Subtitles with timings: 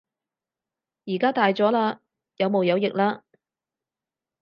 [1.05, 1.99] 而家大咗喇，
[2.37, 3.21] 有毛有翼喇